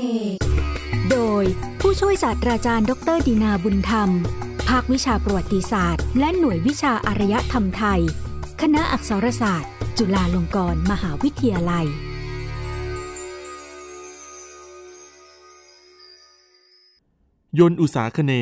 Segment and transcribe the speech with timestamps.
[0.00, 0.08] เน
[1.10, 1.44] โดย
[1.80, 4.10] ผู้ช่วยศาสตราจารย์ ดรดีนาบุญธรรม
[4.68, 8.00] ภาควิชาประวัติศาสตร์ และหน่วยวิชาอารยธรรมไทย
[8.60, 11.86] คณะอักษรศาสตร์ จุฬาลงกรณ์มหาวิทยาลัย
[17.58, 18.32] ยนต์อุตสาคเน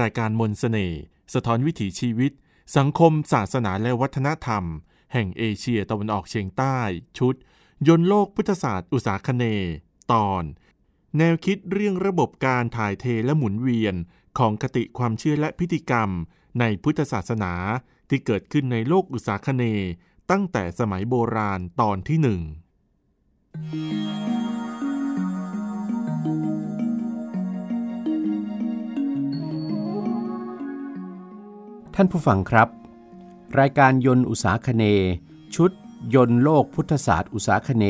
[0.00, 1.00] รายการมนสเสน่ห์
[1.34, 2.32] สะท้อนวิถีชีวิต
[2.76, 4.64] สังคม ศาสนาและวัฒนธรรม
[5.12, 6.78] แห่งเอเชียตะวันออกเฉียงใต้
[7.18, 7.34] ชุด
[7.88, 9.44] ยนต์โลกพุทธศาสตร์อุตสาคเน
[10.12, 10.42] ตอน
[11.18, 13.94] แนวคิดเรื่องระบบการถ่ายเทและหมุนเวียน
[14.38, 16.10] ของคติความเชื่อและพิธีกรรม
[16.60, 17.52] ในพุทธศาสนา
[18.08, 19.64] ที่เกิดขึ้นในโลกอุตสาคเน
[20.30, 22.40] ตั้งแต่สมัยโบราณตอนที่หนึ่ง
[31.94, 32.68] ท่านผู้ฟังครับ
[33.58, 34.84] รายการยนต์อุตสาคเน
[35.54, 35.70] ชุด
[36.14, 37.84] ยนต์โลกพุทธศาสตร์อุตสาคเน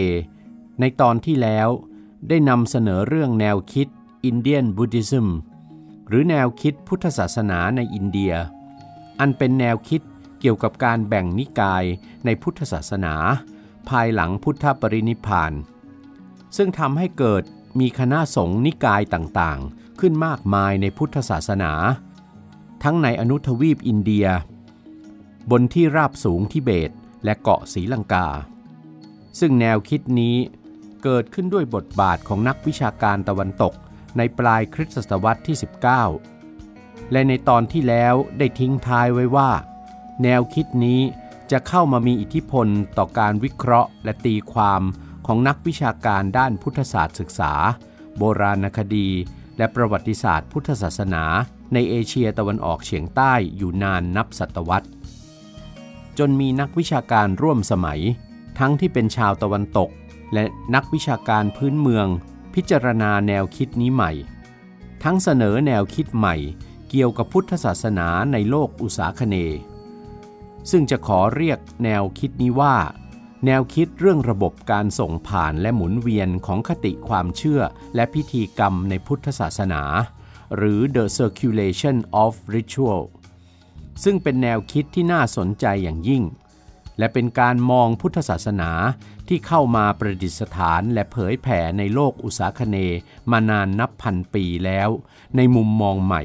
[0.80, 1.68] ในตอนที่แล้ว
[2.28, 3.88] ได้นำเสนอเรื่องแนวคิด
[4.30, 5.26] Indian Buddhism
[6.09, 8.32] หรือแนวคิดพุทธศาสนาในอินเดีย
[9.20, 10.02] อันเป็นแนวคิด
[10.40, 11.84] เกี่ยวกับการแบ่งนิกาย
[12.24, 13.15] ในพุทธศาสนา
[13.88, 15.52] ภายหลังพุทธปรินิพพาน
[16.56, 17.43] ซึ่งทำให้เกิด
[17.80, 21.73] มีคณะสงฆ์นิกายต่างๆ ขึ้นมากมายในพุทธศาสนา
[22.82, 24.26] ทั้งในอนุทวีปอินเดีย
[25.50, 26.90] บนที่ราบสูงทิเบต
[27.24, 28.28] และเกาะศรีลังกา
[29.40, 30.37] ซึ่งแนวคิดนี้
[31.03, 33.75] เกิดขึ้นด้วยบทบาทของนักวิชาการตะวันตก
[34.17, 35.57] ในปลายคริสตศตวรรษที่
[36.35, 39.51] 19 และในตอนที่แล้วได้ทิ้งท้ายไว้ว่า
[40.23, 41.01] แนวคิดนี้
[41.51, 44.83] จะเข้ามามีอิทธิพลต่อการวิเคราะห์และตีความ
[45.27, 47.53] ของนักวิชาการด้านพุทธศาสตร์ศึกษา
[48.19, 49.09] โบราณคดี
[49.59, 51.25] และประวัติศาสตร์พุทธศาสนา
[51.75, 54.89] ในเอเชียตะวันออกเฉียงใต้อยู่นานนับศตวรรษ
[56.19, 58.01] จนมีนักวิชาการร่วมสมัย
[58.59, 59.91] ทั้งที่เป็นชาวตะวันตก
[60.35, 60.45] และ
[60.75, 62.07] นักวิชาการพื้นเมือง
[62.55, 64.12] พิจารณาแนวคิดนี้ใหม่
[65.03, 66.37] ทั้งเสนอแนวคิดใหม่
[66.91, 69.37] เกี่ยวกับพุทธศาสนาในโลกอุษาคเน
[70.71, 72.77] ซึ่งจะขอเรียกแนวคิดนี้ว่า
[73.47, 77.61] แนวคิดเรื่องระบบการส่งผ่านและหมุนเวียนของคติความเชื่อ
[77.95, 79.83] และพิธีกรรมในพุทธศาสนา
[80.56, 83.03] หรือ the circulation of ritual
[84.05, 86.23] ซึ่งเป็นแนวคิดที่น่าสนใจอย่างยิ่ง
[87.03, 88.71] และเป็นการมองพุทธศาสนา
[89.29, 92.77] ที่เข้ามาประดิษฐานและเผยแผ่ในโลกอุษาคเน
[93.31, 94.89] มานานนับพันปีแล้ว
[95.37, 96.23] ในมุมมองใหม่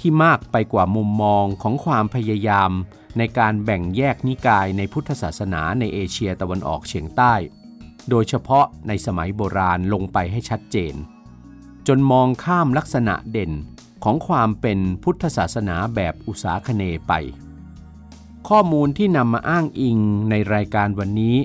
[0.00, 2.70] ที่มากไปกว่ามุมมองของความพยายาม
[3.18, 7.34] ในการแบ่งแยกนิกายในพุทธศาสนาในเอเชียตะวันออกเฉียงใต้
[8.10, 10.94] โดยเฉพาะในสมัยโบราณลงไปให้ชัดเจน
[11.88, 13.52] จนมองข้ามลักษณะเด่น
[14.04, 17.14] ของความเป็นพุทธศาสนาแบบอุษาคเนย์ไป
[18.48, 19.98] ข้อมูลที่นำมาอ้างอิง
[20.30, 21.36] ในรายการวันนี้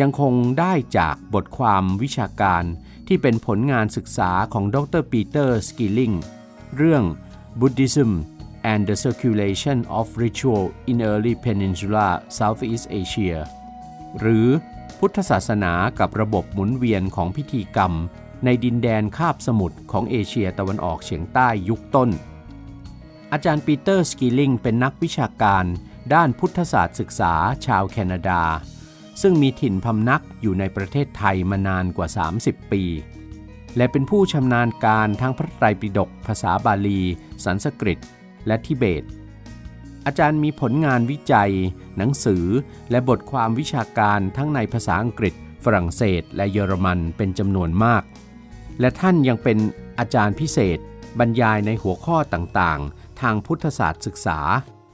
[0.00, 2.64] ยังคงได้จากบทความวิชาการ
[3.06, 6.12] ที่เป็นผลงานศึกษาของดร.ปีเตอร์สกิลลิง
[6.76, 7.04] เรื่อง
[7.60, 8.10] Buddhism
[8.72, 13.36] and the Circulation of Ritual in Early Peninsula Southeast Asia
[14.18, 14.46] หรือ
[14.98, 17.92] พุทธศาสนากับระบบหมุนเวียนของพิธีกรรม
[18.44, 22.10] ในดินแดนคาบสมุทรของเอเชียตะวันออกเฉียงใต้ยุคต้น
[23.32, 25.64] อาจารย์ปีเตอร์สกิลลิงเป็นนักวิชาการ
[26.14, 27.34] ด้านพุทธศาสตร์ศึกษา
[27.66, 28.42] ชาวแคนาดา
[29.22, 32.08] ซึ่งมีถิ่นพำนักอยู่ในประเทศไทยมานานกว่า
[32.40, 32.82] 30 ปี
[33.76, 37.00] และเป็นผู้ชำนาญการทั้งพระไตรปิฎกภาษาบาลี
[37.44, 37.98] สันสกฤต
[38.46, 39.04] และทิเบต
[40.06, 41.52] อาจารย์มีผลงานวิจัย
[41.96, 42.44] หนังสือ
[42.90, 48.02] และบทความวิชาการทั้งในภาษาอังกฤษ ฝรั่งเศส และเยอรมันเป็นจำนวนมาก
[48.80, 49.58] และท่านยังเป็น
[49.98, 50.78] อาจารย์พิเศษ
[51.18, 54.40] บรรยายในหัวข้อต่างๆ ทางพุทธศาสตร์ศึกษา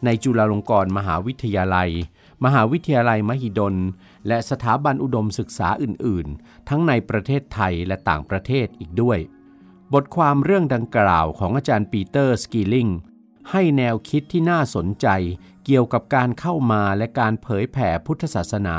[0.04, 1.90] ในจุฬาลงกรณ์มหาวิทยาลัย
[2.44, 3.74] มหาวิทยาลัยมหิดล
[4.26, 9.18] และสถาบันอุดมศึกษาอื่น ๆ ทั้งในประเทศไทยและต่างประเทศอีกด้วย
[9.94, 12.88] บทความเรื่องดังกล่าวของอาจารย์ปีเตอร์สกีลิง
[13.50, 15.06] ให้แนวคิดที่น่าสนใจ
[15.64, 18.76] เกี่ยวกับการเข้ามาและการเผยแผ่พุทธศาสนา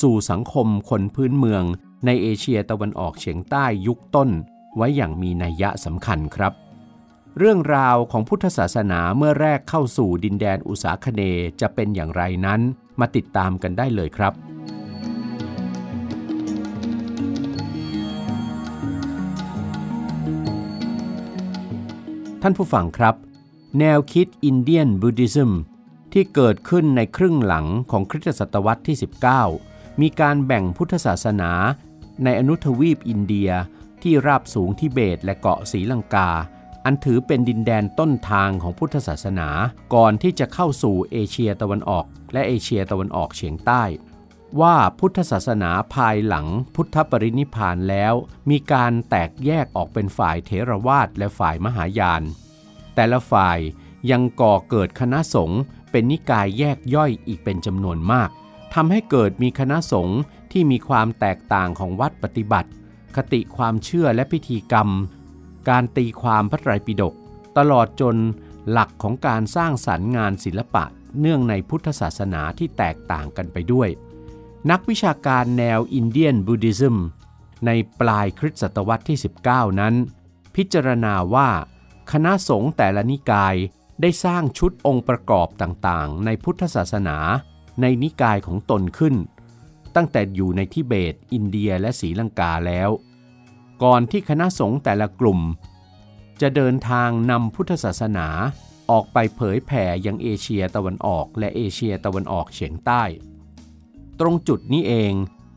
[0.00, 1.64] สู่สังคมคนพื้นเมือง
[2.06, 4.30] ในเอเชียตะวันออกเฉียงใต้ยุคต้น
[4.76, 6.52] ไว้อย่างมีนัยยะสำคัญครับ
[7.38, 11.22] เรื่องราวของพุทธศาสนาเมื่อแรกเข้าสู่ดินแดนอุษาคเน
[11.60, 12.60] จะเป็นอย่างไรนั้น
[13.00, 14.32] มาติดตามกันได้เลยครับ
[22.42, 23.14] ท่านผู้ฟังครับ
[23.78, 25.52] แนวคิดอินเดียนบูติซึม
[26.12, 28.96] ที่เกิดขึ้นในครึ่งหลังของคริสตศตวรรษที่
[29.48, 31.50] 19 มีการแบ่งพุทธศาสนา
[32.24, 33.50] ในอนุทวีปอินเดีย
[34.02, 36.30] ที่ราบสูงทิเบตและเกาะศรีลังกา
[36.84, 39.48] อันถือเป็นดินแดนต้นทางของพุทธศาสนา
[39.94, 43.82] ก่อนที่จะเข้าสู่เอเชียตะวันออก และเอเชียตะวันออกเฉียงใต้
[44.60, 48.14] ว่าพุทธศาสนาภายหลังพุทธปรินิพานแล้ว
[48.50, 52.22] มีการแตกแยกออกเป็นฝ่ายเถรวาทและฝ่ายมหายาน
[52.94, 53.58] แต่ละฝ่าย
[54.10, 55.60] ยังก่อเกิดคณะสงฆ์
[55.90, 58.30] เป็นนิกายแยกย่อยอีกเป็นจำนวนมาก
[58.74, 60.20] ทำให้เกิดมีคณะสงฆ์
[60.52, 62.70] ที่มีความแตกต่างของวัดปฏิบัติ
[63.16, 64.88] คติความเชื่อและพิธีกรรม
[65.68, 67.14] การตีความพระไตรปิฎก
[67.58, 68.16] ตลอดจน
[68.70, 70.84] หลักของการสร้างสรรค์งานศิลปะ
[71.20, 73.88] เนื่องในพุทธศาสนาที่แตกต่างกันไปด้วย
[74.70, 76.96] นักวิชาการแนวอินเดียนบูดิซึม
[77.66, 77.70] ใน
[78.00, 79.18] ปลายคริสตศตวรรษที่
[79.48, 79.94] 19 นั้น
[80.56, 81.50] พิจารณาว่า
[82.12, 83.54] คณะสงฆ์แต่ละนิกาย
[84.00, 87.18] ได้สร้างชุดองค์ประกอบต่างๆ ในพุทธศาสนา
[87.80, 89.14] ในนิกายของตนขึ้น
[89.96, 92.90] ตั้งแต่อยู่ในทิเบต อินเดียและศรีลังกาแล้ว
[93.82, 95.40] ก่อนที่คณะสงฆ์แต่ละกลุ่ม
[96.40, 98.28] จะเดินทางนำพุทธศาสนา
[98.90, 103.02] ออกไปเผยแผ่ยังเอเชียตะวันออกและเอเชียตะวันออกเฉียงใต้
[104.20, 105.12] ตรงจุดนี้เอง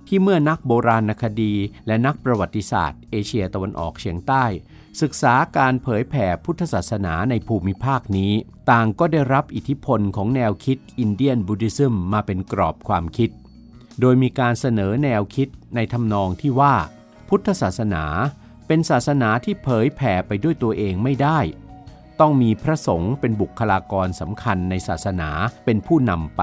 [0.08, 1.54] ที่เมื่อนักโบราณคดี
[1.88, 4.46] และนักประวัติศาสตร์ เอเชียตะวันออกเฉียงใต้
[5.02, 8.34] ศึกษาการเผยแผ่พุทธศาสนาในภูมิภาคนี้
[8.72, 13.30] ต่างก็ได้รับอิทธิพลของแนวคิดอินเดียนบูติซึมมาเป็นกรอบความคิด
[14.00, 16.76] โดยมีการเสนอแนวคิดในทำนองที่ว่า
[17.30, 18.06] พุทธศาสนา
[18.68, 21.40] เป็นศาสนาที่เผยแผ่ไปด้วยตัวเองไม่ได้
[22.20, 25.30] ต้องมีพระสงฆ์เป็นบุคลากรสำคัญในศาสนา
[25.66, 26.42] เป็นผู้นำไป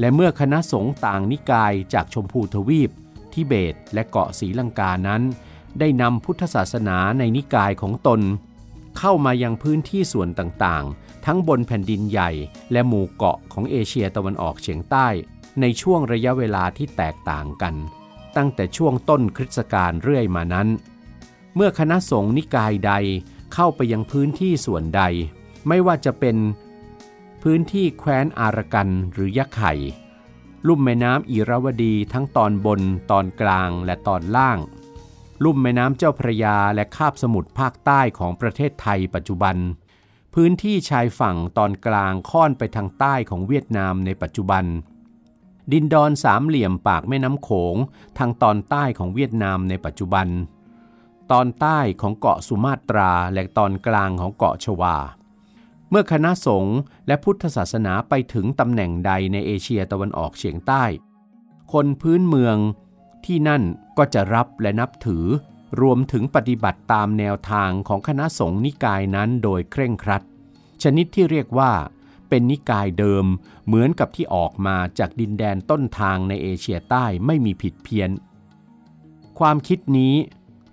[0.00, 2.90] และเมื่อคณะสงฆ์ต่างนิกายจากชมพูทวีป
[3.32, 5.22] ทิเบตและเกาะศรีลังกานั้น
[5.78, 8.20] ได้นำพุทธศาสนาในนิกายของตน
[8.98, 12.30] เข้ามายังพื้นที่ส่วนต่างๆ ทั้งบนแผ่นดินใหญ่
[12.72, 15.08] และหมู่เกาะของเอเชียตะวันออกเฉียงใต้
[15.60, 17.74] ในช่วงระยะเวลาที่แตกต่างกัน
[18.36, 20.68] ตั้งแต่ช่วงต้นคริสตกาลเรื่อยมานั้น
[21.54, 22.92] เมื่อคณะสงฆ์นิกายใด
[23.54, 25.02] เข้าไปยังพื้นที่ส่วนใด
[25.68, 26.36] ไม่ว่าจะเป็น
[27.42, 29.72] พื้นที่แคว้นอารกันหรือยะไข่
[30.66, 34.58] ลุ่มแม่น้ำอิราวดีทั้งตอนบนตอนกลางและตอนล่าง
[35.44, 39.56] ลุ่มแม่น้ำเจ้าพระยาและคาบสมุทรภาคใต้ของประเทศไทยปัจจุบัน
[40.34, 44.64] พื้นที่ชายฝั่งตอนกลางค่อนไปทางใต้ของเวียดนามในปัจจุบัน
[45.72, 47.76] ดินดอนสามเหลี่ยมปากแม่น้ำโขง
[48.18, 50.28] ทางตอนใต้ของเวียดนามในปัจจุบัน
[51.32, 54.96] ตอนใต้ของเกาะสุมาตราและตอนกลางของเกาะชวา
[55.90, 56.76] เมื่อคณะสงฆ์
[57.06, 60.84] และพุทธศาสนาไปถึงตำแหน่งใดในเอเชียตะวันออกเฉียงใต้
[61.72, 62.56] คนพื้นเมือง
[63.26, 63.62] ที่นั่น
[63.98, 65.24] ก็จะรับและนับถือ
[65.80, 70.22] รวมถึงปฏิบัติตามแนวทางของคณะสงฆ์นิกายนั้นโดยเคร่งครัด
[70.82, 71.72] ชนิดที่เรียกว่า
[72.28, 73.26] เป็นนิกายเดิม
[73.66, 78.10] เหมือนกับที่ออกมาจากดินแดนต้นทางในเอเชียใต้ไม่มีผิดเพี้ยน
[79.38, 80.14] ความคิดนี้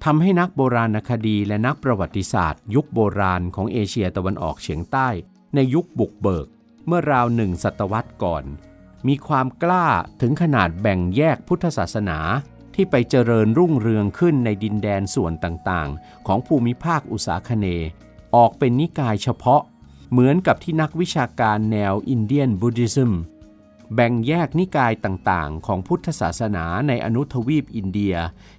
[0.03, 5.09] ทำให้นักโบราณคดีและนักประวัติศาสตร์ ยุคโบราณของเอเชียตะวันออกเฉียงใต้
[5.55, 6.47] ในยุคบุกเบิก
[6.87, 8.43] เมื่อราวหนึ่งศตวรรษก่อน
[9.07, 9.87] มีความกล้า
[10.21, 12.19] ถึงขนาดแบ่งแยกพุทธศาสนา
[12.75, 17.67] ที่ไปเจริญรุ่งเรืองขึ้นในดินแดนส่วนต่างๆ ของภูมิภาคอุษาคเนย์
[18.35, 19.61] ออกเป็นนิกายเฉพาะ
[20.11, 23.13] เหมือนกับที่นักวิชาการแนว Indian Buddhism
[23.93, 28.15] แบ่งแยกนิกายต่างๆ ของพุทธศาสนาในอนุทวีปอินเดีย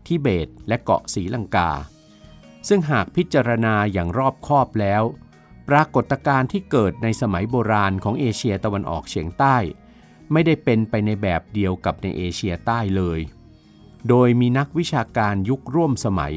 [0.07, 1.71] ทิเบต และเกาะศรีลังกา
[2.69, 5.03] ซึ่งหากพิจารณาอย่างรอบคอบแล้ว
[5.69, 9.57] ปรากฏการณ์ที่เกิดในสมัยโบราณของเอเชียตะวันออกเฉียงใต้
[10.33, 13.21] ไม่ได้เป็นไปในแบบเดียวกับในเอเชียใต้เลย
[14.09, 16.35] โดยมีนักวิชาการยุคร่วมสมัย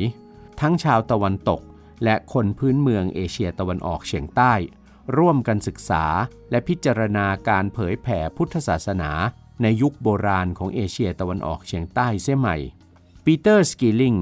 [0.61, 1.61] ทั้งชาวตะวันตก
[2.03, 4.53] และคนพื้นเมืองเอเชียตะวันออกเฉียงใต้
[5.17, 6.03] ร่วมกันศึกษา
[6.51, 9.11] และพิจารณาการเผยแผ่พุทธศาสนา
[9.61, 12.57] ในยุคโบราณของเอเชียตะวันออกเฉียงใต้เสียใหม่
[13.25, 14.15] ปีเตอร์สกิลลิง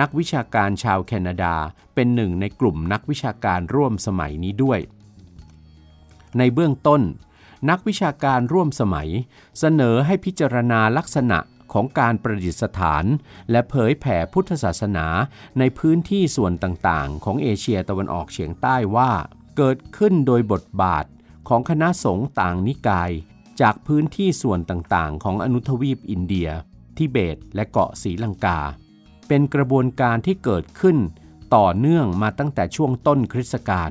[0.00, 1.54] นักวิชาการชาวแคนาดา
[1.94, 4.80] เป็นหนึ่งในกลุ่มนักวิชาการร่วมสมัยนี้ด้วย
[6.38, 7.02] ในเบื้องต้น
[7.70, 9.08] นักวิชาการร่วมสมัย
[9.58, 11.38] เสนอให้พิจารณาลักษณะ
[11.72, 13.04] ของการประดิษฐาน
[13.50, 15.06] และเผยแผ่พุทธศาสนา
[15.58, 19.12] ในพื้นที่ส่วนต่างๆ ของเอเชียตะวันออกเฉียงใต้ว่า
[19.62, 21.04] เกิดขึ้นโดยบทบาท
[21.48, 23.10] ของคณะสงฆ์ต่างนิกาย
[23.60, 26.48] จากพื้นที่ส่วนต่างๆ ของอนุทวีปอินเดีย
[26.96, 28.58] ทิเบต และเกาะศรีลังกา
[29.28, 30.98] เป็นกระบวนการที่เกิดขึ้น
[31.56, 33.90] ต่อเนื่องมาตั้งแต่ช่วงต้นคริสตกาล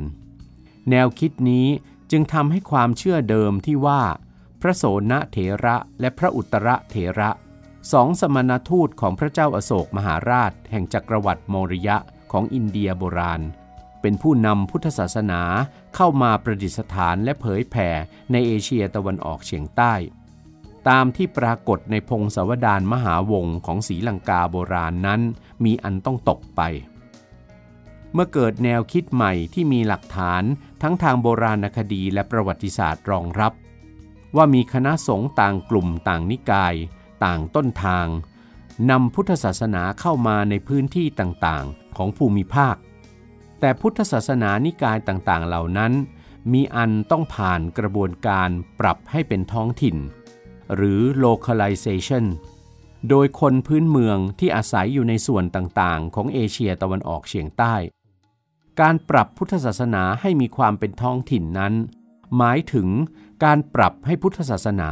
[0.90, 1.68] แนวคิดนี้
[2.12, 4.02] จึงทำให้ความเชื่อเดิมที่ว่า
[4.62, 7.30] พระโสนเถระและพระอุตระเถระ
[7.92, 11.98] สองสมณทูตของพระเจ้าอโศกมหาราช แห่งจักรวรรดิมริยะ
[12.32, 13.44] ของอินเดียโบราณ
[14.02, 15.42] เป็นผู้นำพุทธศาสนา
[15.96, 17.90] เข้ามาประดิษฐานและเผยแผ่
[18.32, 19.94] ในเอเชียตะวันออกเฉียงใต้
[20.90, 25.22] ตามที่ปรากฏในพงศาวดารมหาวงศ์ของศรีลังกาโบราณนั้น
[25.64, 26.62] มีอันต้องตกไป
[28.14, 30.44] เมื่อเกิดแนวคิดใหม่ที่มีหลักฐาน
[30.82, 33.54] ทั้งทางโบราณคดีและประวัติศาสตร์รองรับ
[34.36, 36.76] ว่ามีคณะสงฆ์ต่างกลุ่มต่างนิกาย
[37.24, 38.08] ต่างต้นทาง
[38.90, 42.76] นำพุทธศาสนาเข้ามาในพื้นที่ต่างๆ ของภูมิภาค
[43.60, 45.92] แต่พุทธศาสนานิกายต่างๆ เหล่านั้น
[46.52, 48.50] มีอันต้องผ่านกระบวนการ
[48.80, 49.98] ปรับให้เป็นท้องถิ่น
[50.76, 52.26] หรือ localization
[53.10, 57.76] โดยคนพื้นเมืองที่อาศัยอยู่ในส่วนต่างๆ ของเอเชียตะวันออกเฉียงใต้
[58.82, 61.74] การปรับพุทธศาสนาให้มีความเป็นท้องถิ่นนั้น
[62.38, 62.88] หมายถึง
[63.44, 64.92] การปรับให้พุทธศาสนา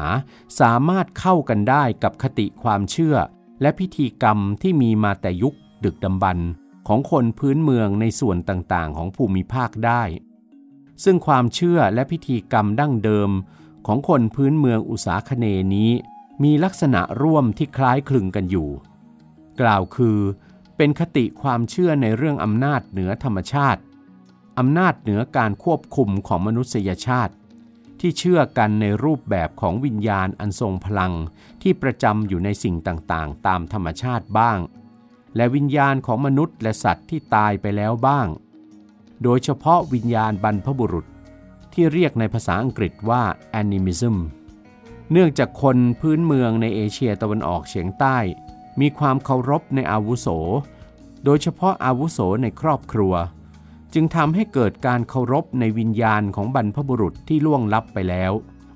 [0.59, 3.15] สามารถเข้ากันได้กับคติความเชื่อ
[3.61, 6.47] และพิธีกรรมที่มีมาแต่ยุคดึกดำบรรพ์
[6.87, 10.03] ของคนพื้นเมืองในส่วนต่างๆ ของภูมิภาคได้
[11.03, 13.31] ซึ่งความเชื่อและพิธีกรรมดั้งเดิม
[13.87, 15.91] ของคนพื้นเมืองอุษาคเนนี้
[16.43, 18.69] มีลักษณะร่วมที่คล้ายคลึงกันอยู่
[19.61, 20.19] กล่าวคือ
[20.77, 23.81] เป็นคติความเชื่อในเรื่องอำนาจเหนือธรรมชาติ
[24.59, 27.33] อำนาจเหนือการควบคุมของมนุษยชาติ
[27.99, 31.13] ที่เชื่อกันในรูปแบบของวิญญาณอันทรงพลัง
[31.61, 34.57] ที่ประจำอยู่ในสิ่งต่างๆ ตามธรรมชาติบ้าง
[35.37, 38.27] และวิญญาณของมนุษย์และสัตว์ที่ตายไปแล้วบ้าง
[39.23, 41.05] โดยเฉพาะวิญญาณบรรพบุรุษ
[41.73, 43.23] ที่เรียกในภาษาอังกฤษว่า
[43.61, 44.15] animism
[45.11, 48.17] เนื่องจากคนพื้นเมืองในเอเชียตะวันออกเฉียงใต้
[48.79, 50.27] มีความเคารพในอาวุโส
[51.25, 53.13] โดยเฉพาะอาวุโสในครอบครัว
[53.93, 58.31] จึงทำให้เกิดการเคารพในวิญญาณของบรรพบุรุษที่ล่วงลับไปแล้ว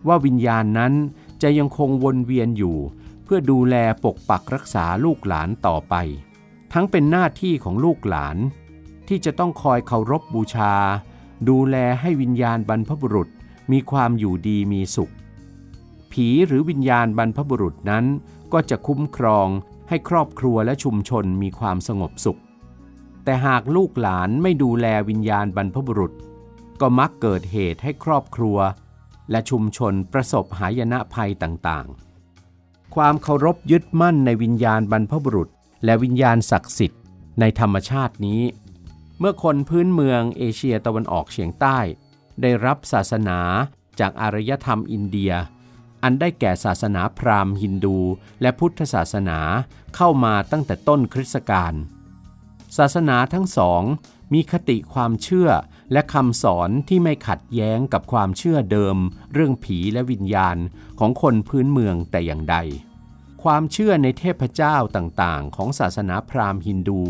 [0.07, 0.93] ว่าวิญญาณนั้น
[1.41, 2.77] จะยังคงวนเวียนอยู่
[3.23, 5.95] เพื่อดูแลปกปักรักษาลูกหลานต่อไป
[6.73, 8.37] ทั้งเป็นหน้าที่ของลูกหลาน
[9.07, 10.73] ที่จะต้องคอยเคารพบบูชา
[11.49, 13.29] ดูแลให้วิญญาณบรรพบุรุษ
[13.71, 15.13] มีความอยู่ดีมีสุข
[16.11, 18.05] ผีหรือวิญญาณบรรพบุรุษนั้น
[18.53, 19.47] ก็จะคุ้มครอง
[19.89, 22.39] ให้ครอบครัวและชุมชนมีความสงบสุข
[23.23, 26.13] แต่หากลูกหลานไม่ดูแลวิญญาณบรรพบุรุษ
[26.81, 28.57] ก็มักเกิดเหตุให้ครอบครัว
[29.31, 35.49] และชุมชนประสบหายนะภัยต่างๆ ความเคารพยึดมั่นในวิญญาณบรรพบุรุษ
[35.85, 37.01] และวิญญาณศักดิ์สิทธิ์
[37.39, 38.41] ในธรรมชาตินี้
[39.19, 41.77] เมื่อคนพื้นเมืองเอเชียตะวันออกเฉียงใต้
[42.41, 43.39] ได้รับศาสนา
[43.99, 45.33] จากอารยธรรมอินเดีย
[46.03, 47.97] อันได้แก่ศาสนาพราหมณ์ฮินดู
[48.41, 49.39] และพุทธศาสนา
[49.95, 51.73] เข้ามาตั้งแต่ต้นคริสต์กาล
[52.77, 53.83] ศาสนาทั้งสอง
[54.33, 55.49] มีคติความเชื่อ
[55.91, 58.97] และคำสอนที่ไม่ขัดแย้งกับความเชื่อเดิม
[59.33, 60.57] เรื่องผีและวิญญาณ
[60.99, 62.57] ของคนพื้นเมืองแต่อย่างใด
[63.43, 67.03] ความเชื่อในเทพเจ้าต่างๆ ของศาสนาพราหมณ์ฮินดู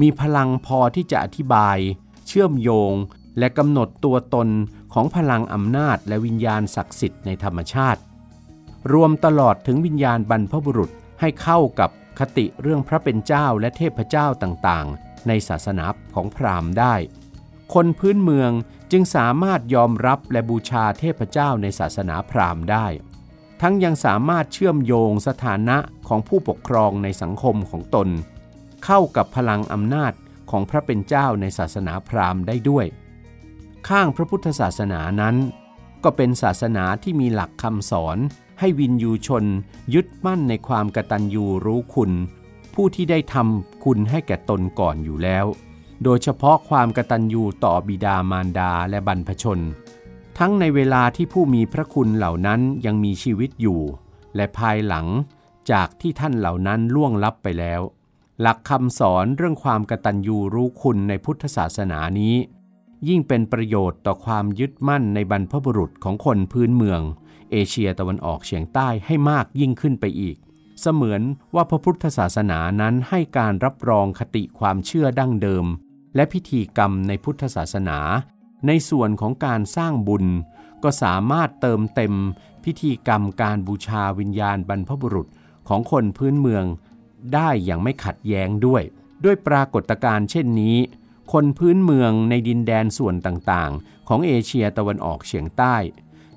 [0.00, 1.78] มีพลังพอที่จะอธิบาย
[2.26, 2.94] เชื่อมโยง
[3.38, 4.48] และกำหนดตัวตน
[4.92, 8.00] ของพลังอำนาจและวิญญาณศักดิ์สิทธิ์ในธรรมชาติ
[8.92, 10.90] รวมตลอดถึงวิญญาณบรรพบุรุษ
[11.20, 16.94] ให้เข้ากับคติเรื่องพระเป็นเจ้าและเทพเจ้าต่างๆ ในศาสนาของพราหมณ์ได้
[17.74, 18.52] คนพื้นเมือง
[18.92, 22.86] จึงสามารถยอมรับและบูชาเทพเจ้าในศาสนาพราหมณ์ได้
[23.64, 25.76] ทั้งยังสามารถเชื่อมโยงสถานะ
[26.08, 28.08] ของผู้ปกครองในสังคมของตน
[28.84, 30.12] เข้ากับพลังอำนาจ
[30.50, 32.86] ของพระเป็นเจ้าในศาสนาพราหมณ์ได้ด้วย
[33.88, 35.36] ข้างพระพุทธศาสนานั้น
[36.04, 38.18] ก็เป็นศาสนาที่มีหลักคำสอน
[38.60, 39.44] ให้วินยูชน
[39.94, 42.12] ยึดมั่นในความกตัญญูรู้คุณ
[42.74, 45.46] ผู้ที่ได้ทำคุณให้แก่ตนก่อนอยู่แล้ว
[46.04, 49.58] โดยเฉพาะความกตัญญูต่อบิดามารดาและบรรพชน
[50.44, 53.80] ทั้งในเวลาที่ผู้มีพระคุณเหล่านั้นยังมีชีวิตอยู่
[54.36, 55.06] และภายหลัง
[55.70, 57.80] จากที่ท่านเหล่านั้นล่วงลับไปแล้ว
[58.40, 62.34] หลักคำสอนเรื่องความกตัญญูรู้คุณในพุทธศาสนานี้
[63.08, 67.00] ยิ่งเป็นประโยชน์ต่อความยึดมั่นในบรรพบุรุษของคนพื้นเมือง
[67.50, 70.36] เอเชียตะวันออกเฉียงใต้ให้มากยิ่งขึ้นไปอีก
[70.80, 71.22] เสมือน
[71.54, 75.66] ว่าพระพุทธศาสนานั้นให้การรับรองคติความเชื่อดั้งเดิม
[76.14, 77.98] และพิธีกรรมในพุทธศาสนา
[78.66, 80.26] ในส่วนของการสร้างบุญ
[80.82, 82.14] ก็สามารถเติมเต็ม
[82.64, 85.28] พิธีกรรมการบูชาวิญญาณบรรพบุรุษ
[85.68, 86.64] ของคนพื้นเมือง
[87.34, 88.82] ได้อย่างไม่ขัดแย้งด้วย
[89.24, 90.76] ด้วยปรากฏการณ์เช่นนี้
[91.32, 95.76] คนพื้นเมืองในดินแดนส่วนต่างๆ ของเอเชียตะวันออกเฉียงใต้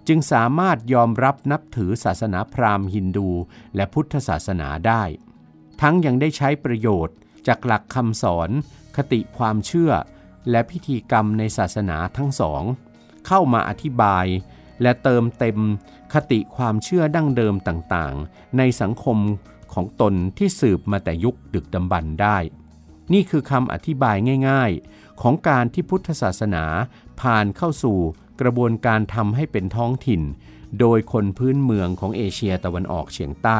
[0.07, 3.29] จึงสามารถยอมรับนับถือศาสนาพราหมณ์ฮินดู
[3.75, 5.03] และพุทธศาสนาได้
[5.81, 7.15] ทั้งยังได้ใช้ประโยชน์
[7.47, 8.49] จากหลักคำสอน
[8.95, 9.91] คติความเชื่อ
[10.49, 12.63] และพิธีกรรมในศาสนาทั้งสอง
[13.27, 14.25] เข้ามาอธิบาย
[14.81, 15.57] และเติมเต็ม
[16.13, 19.17] คติความเชื่อดั้งเดิมต่างๆ ในสังคม
[19.73, 22.37] ของตนที่สืบมาแต่ยุคดึกดำบรรได้
[23.13, 24.15] นี่คือคำอธิบาย
[24.49, 26.65] ง่ายๆ ของการที่พุทธศาสนา
[27.21, 27.97] ผ่านเข้าสู่
[28.41, 30.21] กระบวนการทำให้เป็นท้องถิ่น
[30.79, 33.59] โดยคนพื้นเมืองของเอเชียตะวันออกเฉียงใต้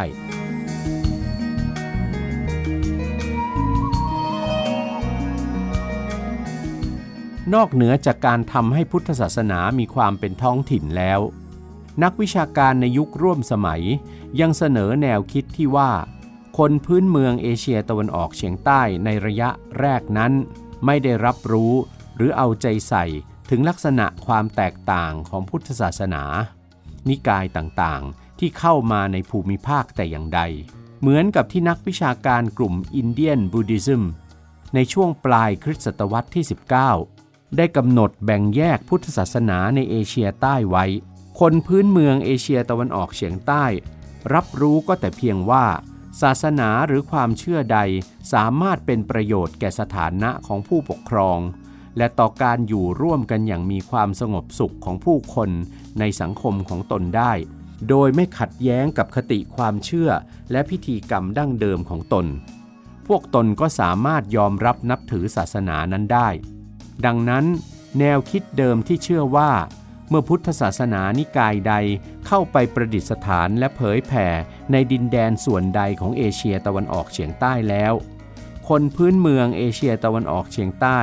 [7.54, 11.20] นอกเหนือจากการทำให้พุทธศาสนามีความเป็นท้องถิ่นแล้ว
[12.04, 13.82] นักวิชาการในยุคร่วมสมัย
[14.40, 15.92] ยังเสนอแนวคิดที่ว่า
[16.58, 19.50] คนพื้นเมืองเอเชียตะวันออกเฉียงใต้ในระยะ
[19.80, 20.34] แรกนั้น
[20.86, 21.74] ไม่ได้รับรู้
[22.16, 23.06] หรือเอาใจใส่
[23.50, 26.24] ถึงลักษณะความแตกต่างของพุทธศาสนา
[27.10, 30.42] นิกายต่างๆที่เข้ามาในภูมิภาคแต่อย่างใด
[31.00, 34.04] เหมือนกับที่นักวิชาการกลุ่มอินเดียนบูดิซึม
[34.76, 37.15] ในช่วงปลายคริสตศตวรรษที่ 19
[37.58, 40.86] ได้กำหนดแบ่งแยกพุทธศาสนาในเอเชียใต้ไว้
[41.40, 43.66] คนพื้นเมืองเอเชียตะวันออกเฉียงใต้
[44.34, 45.66] รับรู้ก็แต่เพียงว่า
[46.22, 47.80] ศาสนาหรือความเชื่อใด
[48.34, 51.40] สามารถเป็นประโยชน์แก่สถานะของผู้ปกครอง
[51.98, 55.50] และต่อการอยู่ร่วมกันอย่างมีความสงบสุขของผู้คน
[56.00, 57.32] ในสังคมของตนได้
[57.90, 60.10] โดยไม่ขัดแย้งกับคติความเชื่อ
[60.52, 62.26] และพิธีกรรมดั้งเดิมของตน
[63.08, 66.30] พวกตนก็สามารถยอมรับนับถือศาสนานั้นได้
[67.06, 67.46] ดังนั้น
[68.00, 69.52] แนวคิดเดิมที่เชื่อว่า
[70.10, 71.74] เมื่อพุทธศาสนานิกายใด
[72.28, 74.28] เข้าไปประดิษฐานและเผยแผ่
[74.72, 77.94] ในดินแดนส่วนใดของเอเชียตะวันออกเฉียงใต้แล้ว
[78.70, 81.00] คนพื้นเมืองเอเชียตะวันออกเฉียงใต้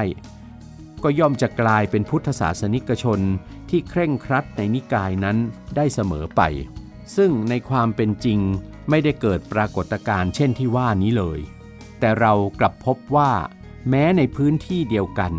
[1.03, 3.21] ก็ย่อมจะกลายเป็นพุทธศาสนิกชน
[3.71, 5.37] ที่เคร่งครัดในนิกายนั้น
[5.77, 6.43] ได้เสมอไป
[7.17, 8.41] ซึ่งในความเป็นจริง
[8.91, 11.41] ไม่ได้เกิดปรากฏการณ์เช่นที่ว่านี้เลย
[12.01, 13.33] แต่เรากลับพบว่า
[13.89, 15.33] แม้ในพื้นที่เดียวกัน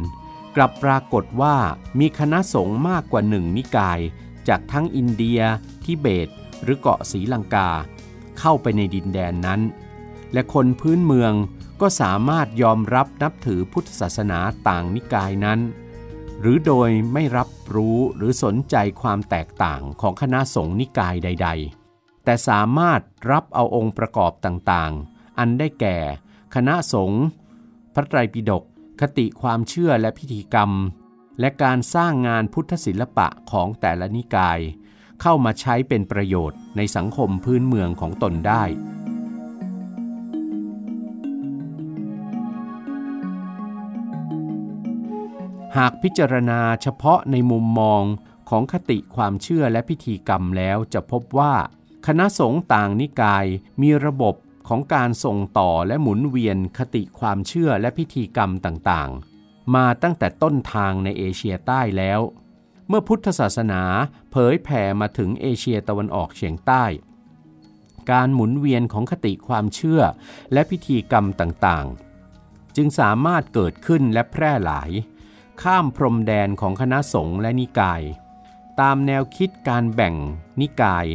[0.55, 1.55] กลับปรากฏว่า
[1.99, 3.99] มีคณะสงฆ์มากกว่าหนึ่งนิกาย
[4.47, 5.39] จากทั้งอินเดีย
[5.83, 6.29] ทิเบต
[6.63, 7.69] หรือเกาะศรีลังกา
[8.39, 9.61] เข้าไปในดินแดนนั้น
[10.33, 11.33] และคนพื้นเมือง
[11.81, 15.59] ก็สามารถยอมรับนับถือพุทธศาสนาต่างนิกายนั้น
[16.39, 21.49] หรือโดยไม่รับรู้หรือสนใจความแตกต่างของคณะสงฆ์นิกายใด
[21.87, 25.97] ๆ แต่สามารถรับเอาองค์ประกอบต่างๆ อันได้แก่
[26.55, 27.23] คณะสงฆ์
[27.93, 28.63] พระไตรปิฎก
[29.01, 30.71] คติความเชื่อและพิธีกรรม
[31.39, 34.59] และการสร้างงานพุทธศิลปะของแต่ละนิกาย
[35.21, 38.63] เข้ามาใช้เป็นประโยชน์ในสังคมพื้นเมืองของตนได้
[45.77, 48.03] หากพิจารณาเฉพาะในมุมมอง
[48.49, 51.53] ของคติความเชื่อและพิธีกรรมแล้วจะพบว่า
[52.07, 53.45] คณะสงฆ์ต่างนิกาย
[53.81, 54.35] มีระบบ
[54.67, 62.19] ของการส่งต่อและหมุนเวียนคติความเชื่อและพิธีกรรมต่างๆ มาตั้งแต่ต้นทางในเอเชียใต้แล้ว
[62.87, 63.81] เมื่อพุทธศาสนา
[64.31, 66.85] เผยแผ่มาถึงเอเชียตะวันออกเฉียงใต้
[68.11, 70.01] การหมุนเวียนของคติความเชื่อ
[70.53, 74.91] และพิธีกรรมต่างๆ จึงสามารถเกิดขึ้นและแพร่หลาย
[75.61, 78.01] ข้ามพรมแดนของคณะสงฆ์และนิกาย
[78.81, 80.15] ตามแนวคิดการแบ่ง
[80.61, 81.05] นิกาย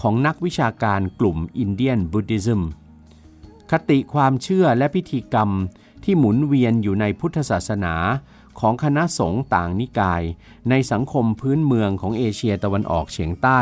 [0.00, 2.62] ของนักวิชาการกลุ่มอินเดียนบุติซึม
[3.70, 5.50] คติความเชื่อและพิธีกรรม
[6.04, 7.94] ที่หมุนเวียนอยู่ในพุทธศาสนา
[8.60, 10.22] ของคณะสงฆ์ต่างนิกาย
[10.70, 13.60] ในสังคมพื้นเมืองของเอเชียตะวันออกเฉียงใต้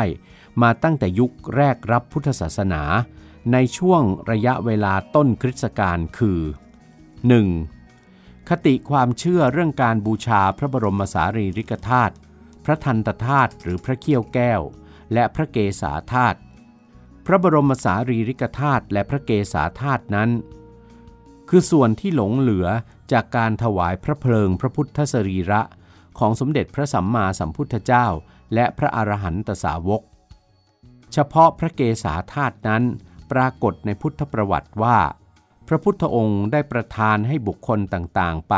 [0.61, 2.83] มาตั้งแต่ยุคแรกรับพุทธศาสนา
[3.53, 6.39] ในช่วงระยะเวลาต้นคริสตกาลคือ
[7.63, 8.49] 1.
[8.49, 12.13] คติความเชื่อเรื่องการบูชาพระบรมสารีริกธาตุ
[12.65, 14.61] พระทันตธาตุหรือพระเขี้ยวแก้ว
[15.13, 16.39] และพระเกศาธาตุ
[17.29, 20.29] พระบรมสารีริกธาตุและพระเกศาธาตุนั้น
[21.49, 22.67] คือส่วนที่หลงเหลือ
[23.11, 25.61] จากการถวายพระเพลิงพระพุทธสรีระ
[26.19, 28.05] ของสมเด็จพระสัมมาสัมพุทธเจ้า
[28.53, 30.01] และพระอรหันตสาวก
[31.13, 32.83] เฉพาะพระเกศาธาตุนั้น
[33.31, 34.97] ปรากฏในพุทธประวัติว่า
[35.67, 38.55] พระพุทธองค์ได้ประทานให้บุคคลต่างๆไป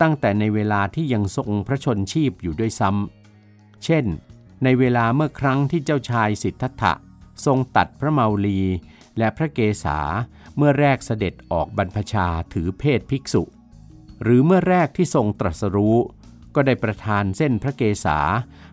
[0.00, 4.04] ตั้งแต่ในเวลาที่ยังทรงพระชนชีพอยู่ด้วยซ้ำเช่น
[4.64, 6.94] ในเวลาเมื่อครั้งที่เจ้าชายสิทธัตถะ
[7.46, 8.60] ทรงตัดพระเมาลี
[9.18, 9.98] และพระเกศา
[10.56, 13.42] เมื่อแรกเสด็จออกบรรพชาถือเพศภิกษุ
[14.22, 15.98] หรือเมื่อแรกที่ทรงตรัสรู้
[16.54, 18.18] ก็ได้ประทานเส้นพระเกศา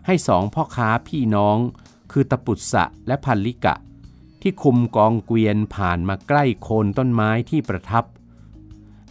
[0.06, 1.58] ให้สองพ่อค้าพี่น้อง
[2.12, 3.74] คือตปุตสะและพันลิกะ
[4.42, 8.04] ที่คุมกองเกวียนผ่านมาใกล้โคนต้นไม้ที่ประทับ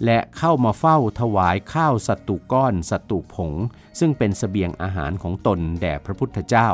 [0.06, 3.54] และเข้ามาเฝ้าถวายข้าวสัตตุก้อนสัตตุผง
[4.00, 6.70] ซึ่งเป็นสเสบียงอาหารของตนแด่พระพุทธเจ้า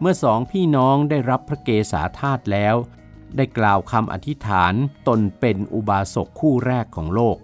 [0.00, 2.76] เมื่อสองพี่น้องได้รับพระเกศาธาตุแล้ว
[3.36, 4.74] ได้กล่าวคำอธิษฐาน
[5.08, 7.36] ตนเป็นอุบาสกคู่แรกของโลก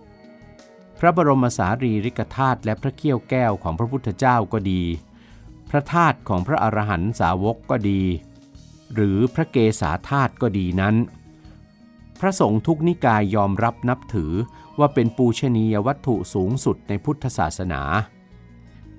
[0.98, 4.82] พระบรมสารีริกธาตุและพระเขี้ยวแก้วของพระพุทธเจ้าก็ดี
[5.70, 8.02] พระธาตุของพระอรหันตสาวกก็ดี
[8.94, 10.96] หรือพระเกศาธาตุก็ดีนั้น
[12.20, 14.32] พระสงฆ์ทุกนิกายยอมรับนับถือ
[14.78, 17.82] ว่าเป็นปูชนียวัตถุสูงสุดในพุทธศาสนา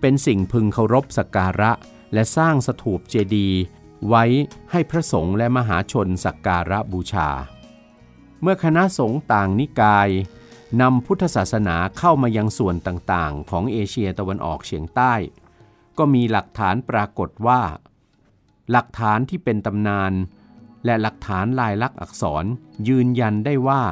[0.02, 1.72] เป็นสิ่งพึงเคารพสักการะ
[2.14, 3.60] และสร้างสถูปเจดีย์
[4.08, 4.24] ไว้
[4.72, 7.30] ให้พระสงฆ์และมหาชนสักการะบูชา
[8.42, 10.10] เมื่อคณะสงฆ์ต่างนิกาย
[10.82, 15.14] นำพุทธศาสนาเข้ามายังส่วนต่างๆ ของเอเชียตะวันออกเฉียงใต้
[15.98, 17.62] ก็มีหลักฐานปรากฏว่า
[18.72, 20.14] หลักฐานที่เป็นตำนาน
[20.86, 22.46] และหลักฐานลายลักษณ์อักษร
[22.88, 23.84] ยืนยันได้ว่า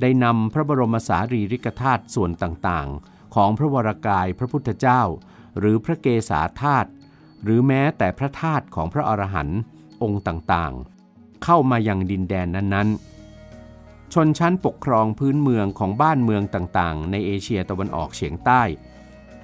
[0.00, 5.02] ได้นำพระบรมสารีริกธาตุส่วนต่างๆ ของพระวรากายพระพุทธเจ้า
[5.58, 6.90] หรือพระเกศาธาตุ
[7.42, 9.58] หรือแม้แต่พระธาตุของพระอรหันต์
[10.02, 18.62] องค์ต่างๆ เข้ามายังดินแดนนั้นๆ ชนชั้นปกครองพื้นเมืองของบ้านเมืองต่างๆ ในเอเชียตะวันออกเฉียงใต้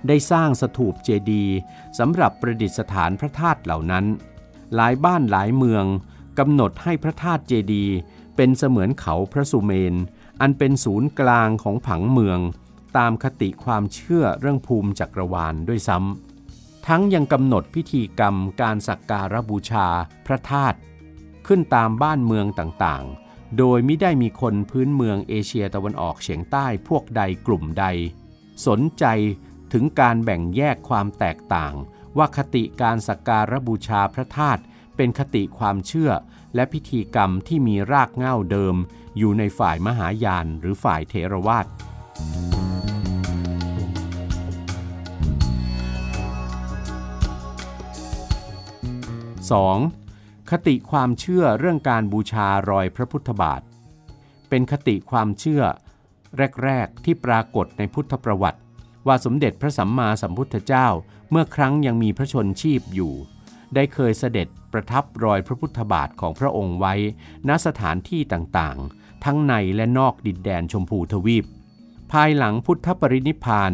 [0.08, 1.54] ได้สร้างสถูปเจดีย์
[1.98, 4.04] สำหรับประดิษฐานพระธาตุเหล่านั้น
[4.74, 5.84] หลายบ้านหลายเมือง
[6.38, 7.94] กำหนดให้พระธาตุเจดีย์
[8.36, 9.94] เป็นเสมือนเขาพระสุเมน
[10.40, 12.38] อันเป็นศูนย์กลางของผังเมือง
[12.96, 16.27] ตามคติความเชื่อเรื่องภูมิจักรวาลด้วยซ้ำ
[16.92, 19.86] ทั้งยังกำหนดพิธีกรรมการสักการะบูชา
[20.26, 20.78] พระธาตุ
[21.46, 27.84] ขึ้นตามบ้านเมืองต่างๆ โดยไม่ได้มีคนพื้นเมืองเอเชียตะวันออกเฉียงใต้พวกใดกลุ่มใด
[28.66, 29.04] สนใจ
[29.72, 31.74] ถึงการแบ่งแยกความแตกต่าง
[32.16, 34.62] ว่าคติการสักการะบูชาพระธาตุ
[34.96, 36.10] เป็นคติความเชื่อ
[36.54, 38.76] และพิธีกรรมที่มีรากเหง้าเดิม
[39.18, 41.66] อยู่ในฝ่ายมหายานหรือฝ่ายเถรวาท
[49.48, 50.50] 2.
[50.50, 53.60] คติความเชื่อเรื่องการบูชารอยพระพุทธบาท
[54.48, 55.62] เป็นคติความเชื่อ
[56.64, 58.60] แรก ๆ ที่ปรากฏในพุทธประวัติ
[59.06, 60.88] ว่าสมเด็จพระสัมมาสัมพุทธเจ้า
[61.30, 63.14] เมื่อครั้งยังมีพระชนชีพอยู่
[63.74, 66.94] ได้เคยเสด็จประทับรอยพระพุทธบาทของพระองค์ไว้
[67.48, 71.44] ณสถานที่ต่างๆ ทั้งในและนอกดินแดนชมพูทวีป
[72.12, 73.72] ภายหลังพุทธปรินิพาน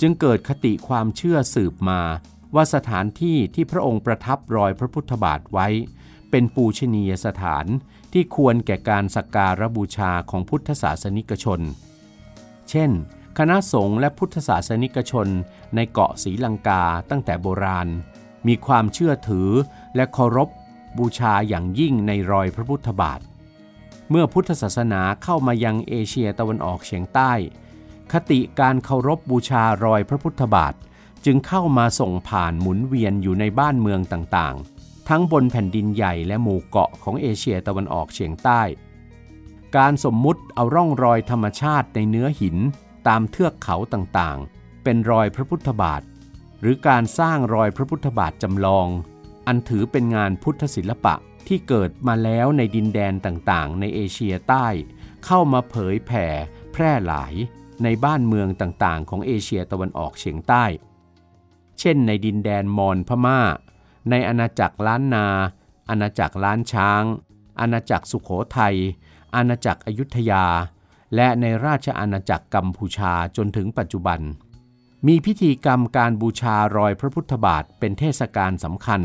[0.00, 2.00] จึงเกิดคติความเชื่อสืบมา
[2.54, 5.68] ว่าสถานที่ที่พระองค์ประทับรอยพระพุทธบาทไว้
[6.30, 7.66] เป็นปูชนียสถาน
[8.12, 11.60] ที่ควรแก่การสักการะบูชาของพุทธศาสนิกชน
[12.70, 12.90] เช่น
[13.38, 15.28] คณะสงฆ์และพุทธศาสนิกชน
[15.74, 17.88] ในเกาะศรีลังกาตั้งแต่โบราณ
[18.46, 19.50] มีความเชื่อถือ
[19.96, 20.48] และเคารพ
[20.98, 23.20] บูชาอย่างยิ่งในรอยพระพุทธบาท
[24.10, 27.32] เมื่อพุทธศาสนาเข้ามายังเอเชียตะวันออกเฉียงใต้
[28.12, 30.74] คติการเคารพบูชารอยพระพุทธบาท
[31.24, 38.62] จึงเข้ามาส่งผ่านหมุนเวียนอยู่ในบ้านเมืองต่างๆ ทั้งบนแผ่นดินใหญ่และหมู่เกาะของเอเชียตะวันออกเฉียงใต้
[39.76, 42.56] การสมมุติเอาร่องรอยธรรมชาติในเนื้อหิน
[43.08, 46.02] ตามเทือกเขาต่างๆ เป็นรอยพระพุทธบาท
[46.60, 48.88] หรือการสร้างรอยพระพุทธบาทจำลอง
[49.46, 51.14] อันถือเป็นงานพุทธศิลปะ
[51.46, 54.66] ที่เกิดมาแล้วในดินแดนต่างๆ ในเอเชียใต้
[55.24, 56.26] เข้ามาเผยแผ่
[56.72, 57.34] แพร่หลาย
[57.82, 60.64] ในบ้านเมืองต่างๆ ของเอเชียตะวันออกเฉียงใต้
[61.80, 63.40] เช่นในดินแดนมอญพม่า
[64.10, 65.26] ในอาณาจักรล้านนา
[65.90, 67.02] อาณาจักรล้านช้าง
[67.60, 68.76] อาณาจักรสุขโขทัย
[69.34, 70.44] อาณาจักรอยุธยา
[71.14, 74.20] และในราชอาณาจักรกัมพูชาจนถึงปัจจุบัน
[75.06, 79.02] มีพิธีกรรมการบูชารอยพระพุทธบาทเป็นเทศกาลสำคัญ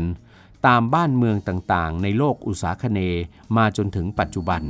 [0.66, 3.00] ตามบ้านเมืองต่างๆ ในโลกอุษาคเน
[3.56, 4.62] มาจนถึงปัจจุบัน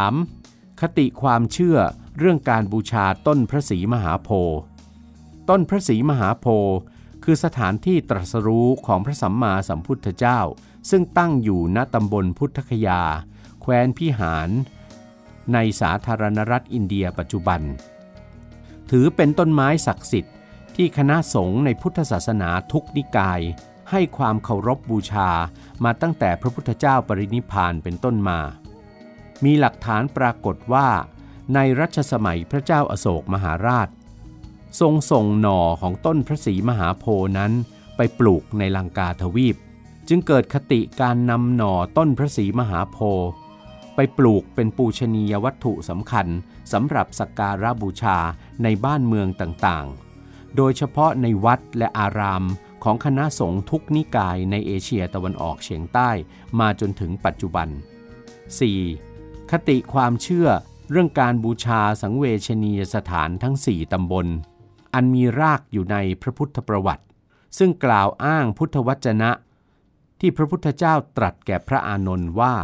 [0.00, 0.80] 3.
[0.80, 1.78] คติความเชื่อ
[2.18, 4.58] เรื่องการบูชาต้นพระศรีมหาโพธิ์
[5.48, 6.78] ต้นพระศรีมหาโพธิ์
[7.24, 10.40] คือสถานที่ตรัสรู้ของพระสัมมาสัมพุทธเจ้า
[10.90, 13.02] ซึ่งตั้งอยู่ณตำบลพุทธคยา
[13.60, 14.48] แคว้นพิหาร
[15.52, 17.60] ในสาธารณรัฐอินเดียปัจจุบัน
[18.90, 20.34] ถือเป็นต้นไม้ศักดิ์สิทธิ์
[20.76, 23.40] ที่คณะสงฆ์ในพุทธศาสนาทุกนิกาย
[23.90, 25.30] ให้ความเคารพบบูชา
[25.84, 28.38] มาตั้งแต่พระพุทธเจ้าปรินิพพานเป็นต้นมา
[29.44, 30.88] มีหลักฐานปรากฏว่า
[31.54, 33.88] ในรัชสมัยพระเจ้าอาโศกมหาราช
[34.80, 37.04] ทรงส่งหน่อของต้นพระศรีมหาโพ
[37.38, 37.52] นั้น
[37.96, 39.56] ไปปลูกในลังกาทวีป
[40.08, 43.30] จึงเกิดคติการนำหน่อต้นพระศรีมหาโพน์
[43.94, 46.26] ไปปลูกเป็นปูชนียวัตถุสำคัญ
[46.72, 48.18] สำหรับสักการะบูชา
[48.62, 52.44] ในบ้านเมืองต่างๆ โดยเฉพาะในวัดและอาราม
[52.84, 56.10] ของคณะสงฆ์ทุกนิกายในเอเชียตะวันออกเฉียงใต้
[56.60, 57.68] มาจนถึงปัจจุบัน
[58.78, 59.50] 4.
[59.50, 60.48] คติความเชื่อ
[60.90, 64.26] เรื่องการบูชาสังเวชนียสถานทั้งสี่ตำบล
[64.94, 67.04] อันมีรากอยู่ในพระพุทธประวัติ
[67.58, 69.30] ซึ่งกล่าวอ้างพุทธวจนะ
[70.20, 72.54] ที่พระพุทธเจ้าตรัสแก่พระอานนท์ว่า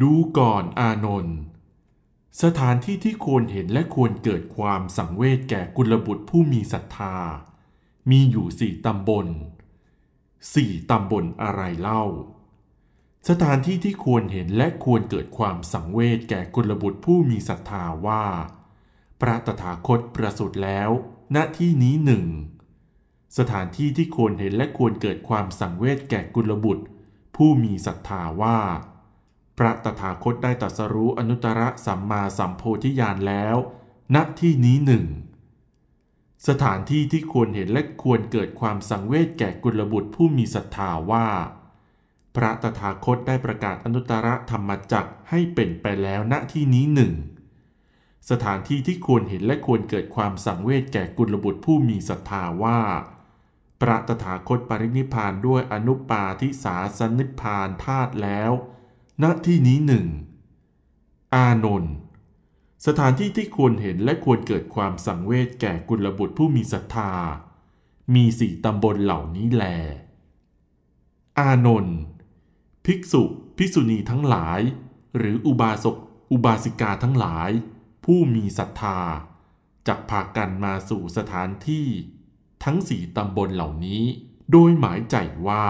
[0.00, 1.36] ดูก่อนอานนท์
[2.42, 7.16] สถานที่ที่ควรเห็นและควรเกิดความสังเวชแก่กุลบุตรผู้มีศรัทธา
[8.10, 9.26] มีอยู่สี่ตำบล
[10.54, 12.04] สี่ตำบลอะไรเล่า
[13.30, 18.24] สถานที่ที่ควรเห็นและควรเกิดความสังเวชแก่กุลบุตรผู้มีศรัทธาว่า
[19.20, 20.90] พระตถาคตประสูติแล้ว
[21.34, 22.24] ณที่นี้หนึ่ง
[23.38, 26.84] สถานที่ที่ควรเห็นและควรเกิดความสังเวชแก่กุลบุตร
[27.36, 28.58] ผู้มีศรัทธาว่า
[29.58, 33.56] พระตถาคตได้ตรัสรู้อนุตตรสัมมาสัมโพธิญาณแล้ว
[34.14, 35.04] ณที่นี้หนึ่ง
[36.48, 41.28] สถานที่ที่ควรเห็นและควรเกิดความสังเวชแก่กุลบุตรผู้มีศรัทธาว่า
[42.36, 47.12] พระตถาคตได้ประกาศอนุตตรธรรมจักให้เป็นไปแล้วณที่นี้หนึ่ง
[48.30, 52.80] สถานที่ที่ควรเห็นและควรเกิดความสังเวชแก่กุลบุตรผู้มีศรัทธาว่า
[53.80, 58.50] พระตถาคตปรินิพานด้วยอนุปาทิสาสนิพานธาตุแล้ว
[59.22, 60.06] ณที่นี้หนึ่ง
[61.34, 61.94] อานนท์
[62.86, 67.12] สถานที่ที่ควรเห็นและควรเกิดความสังเวชแก่กุลบุตรผู้มีศรัทธา
[68.14, 69.64] มีสี่ตำบลเหล่านี้แล
[71.38, 71.98] อานนท์
[72.86, 73.22] ภิกษุ
[73.56, 74.60] ภิกษุณีทั้งหลาย
[75.16, 75.96] หรืออุบาสก
[76.32, 77.50] อุบาสิกาทั้งหลาย
[78.04, 79.00] ผู้มีศรัทธา
[79.88, 81.88] จักพากันมาสู่สถานที่
[82.64, 84.02] ทั้งสี่ตำบลเหล่านี้
[84.50, 85.66] โดยหมายใจว่า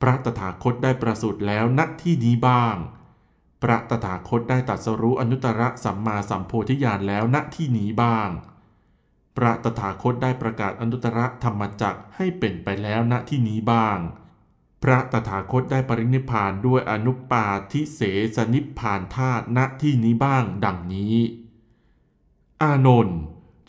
[0.00, 2.76] พระตถาคตได้ประสูติแล้วณที่นี้บ้าง
[3.62, 8.28] พระตถาคตได้ตรัสรู้อนุตตรสัมมาสัมโพธิญาณแล้วณที่นี้บ้าง
[9.36, 13.98] พระตถาคตได้ประกาศอนุตตรธรรมจักให้เป็นไปแล้วณที่นี้บ้าง
[14.82, 18.00] พระตถาคตได้ปรินิพานด้วยอนุปาทิเส
[18.36, 21.16] สนิพานธาตุณที่นี้บ้างดังนี้
[22.62, 23.18] อานนท์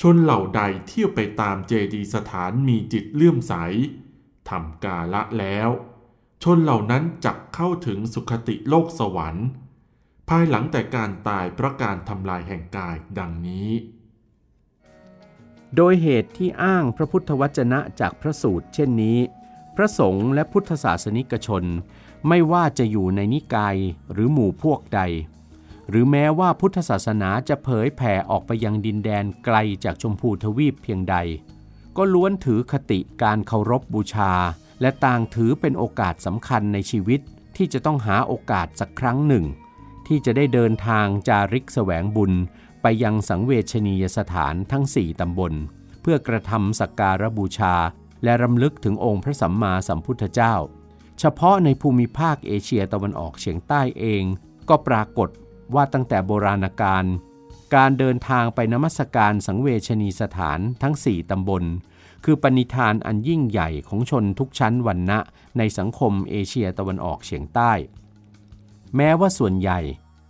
[0.02, 3.54] ชนเหล่าใดเที่ยวไปตามเจดีสถานมีจิตเลื่อมใส
[4.50, 5.69] ทำกาละแล้ว
[6.43, 9.47] ชนเหล่านั้นจักเข้าถึงสุคติโลกสวรรค์
[10.30, 13.69] ภายหลังแต่การตายเพราะการทำลายแห่งกายดังนี้
[15.76, 19.19] โดยเหตุที่อ้างพระพุทธวจนะจากพระสูตรเช่นนี้
[19.75, 21.63] พระสงฆ์และพุทธศาสนิกชน
[22.27, 23.75] ไม่ว่าจะอยู่ในนิกาย
[24.12, 25.01] หรือหมู่พวกใด
[25.89, 31.15] หรือแม้ว่าพุทธศาสนาจะเผยแผ่ออกไปยังดินแดนไกลจากชมพูทวีปเพียงใด
[31.97, 34.34] ก็ล้วนถือคติการเคารพบบูชา
[34.81, 37.21] และต่างถือเป็นโอกาสสำคัญในชีวิต
[37.57, 39.45] ที่จะต้องหาโอกาสสักครั้งหนึ่ง
[40.07, 42.34] ที่จะได้เดินทางจาริกแสวงบุญ
[42.81, 45.53] ไปยังสังเวชนียสถานทั้งสี่ตำบล
[46.01, 47.75] เพื่อกระทำสักการะบูชา
[48.23, 50.55] และรำลึกถึงองค์พระสัมมาสัมพุทธเจ้า
[51.19, 54.23] เฉพาะในภูมิภาคเอเชียตะวันออกเฉียงใต้เอง
[54.69, 55.29] ก็ปรากฏ
[55.75, 57.05] ว่าตั้งแต่โบราณกาล
[57.75, 61.63] การเดินทางไปนมัสการสังเวชนีสถานทั้งสี่ตำบล
[62.23, 65.19] คือปณิธานอันยิ่งใหญ่ของชนทุกชั้นวรรณะ
[65.57, 67.71] ในสังคมเอเชียตะวันออกเฉียงใต้
[68.95, 69.79] แม้ว่าส่วนใหญ่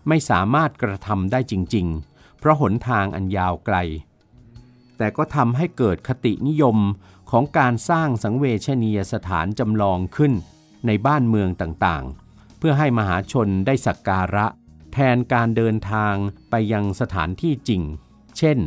[0.08, 3.78] ไม่สามารถกระทำได้จริง ๆ เพราะหนทางอันยาวไกล
[4.98, 6.78] แต่ก็ทำให้เกิดคตินิยม
[7.32, 10.34] ของการสร้างสังเวชนียสถานจำลองขึ้น
[10.88, 14.46] ในบ้านเมืองต่างๆ เพื่อให้มหาชนได้สักการะ
[14.94, 16.16] แทนการเดินทาง
[16.50, 17.82] ไปยังสถานที่จริง
[18.38, 18.58] เช่น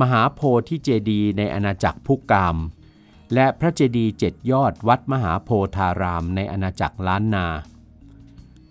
[0.00, 2.56] มหาโพธิเจดีในอาณาจักรพุกาม
[3.34, 7.46] และพระเจดีย์เจ็ดยอดวัดมหาโพธารามในอาณาจักรล้านนา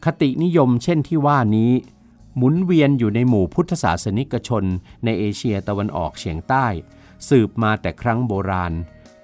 [0.05, 1.71] คตินิยมเช่นที่ว่านี้
[2.35, 4.65] หมุนเวียนอยู่ในหมู่พุทธศาสนิกชน
[5.05, 6.65] ในเอเชียตะวันออกเฉียงใต้
[7.29, 8.73] สืบมาแต่ครั้งโบราณ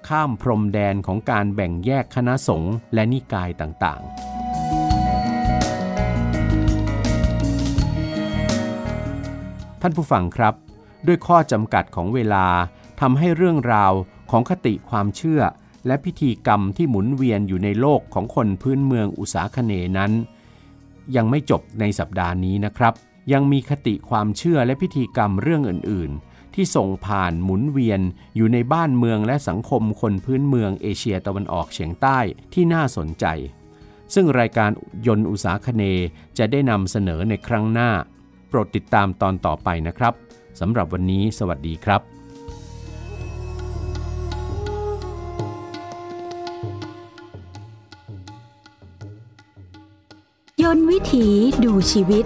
[0.08, 4.10] ข้ามพรมแดนของการแบ่งแยกคณะสงฆ์และนิกายต่างๆ
[9.80, 10.54] ท่านผู้ฟังครับ
[11.06, 12.46] ด้วยข้อจำกัดของเวลา
[13.00, 13.92] ทำให้เรื่องราว
[14.30, 15.40] ของคติความเชื่อ
[15.86, 20.12] และพิธีกรรมที่หมุนเวียนอยู่ในโลกของคนพื้นเมืองอุษาคเนนั้น
[21.16, 22.94] ยังไม่จบในสัปดาห์นี้นะครับ
[23.32, 26.25] ยังมีคติความเชื่อและพิธีกรรมเรื่องอื่นๆ
[26.56, 28.00] ที่ส่งผ่านหมุนเวียน
[28.36, 32.18] อยู่ในบ้านเมืองและสังคมคนพื้นเมืองเอเชียตะวันออกเฉียงใต้
[32.52, 33.26] ที่น่าสนใจ
[34.14, 34.70] ซึ่งรายการ
[35.06, 35.82] ยนต์อุษาคเน
[36.38, 37.90] จะได้นำเสนอในครั้งหน้า
[38.48, 40.14] โปรดติดตามตอนต่อไปนะครับ
[40.60, 42.00] สำหรับวันนี้สวัสดีครับ
[50.62, 51.26] ยนต์วิถี
[51.64, 52.24] ดูชีวิต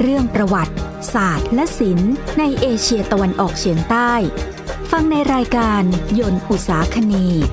[0.00, 0.74] เรื่องประวัติ
[1.14, 4.12] ศาสตร์ และศิลป์ ในเอเชียตะวันออกเฉียงใต้
[4.90, 5.82] ฟังในรายการ
[6.18, 7.46] ยนต์อุษาคเนย์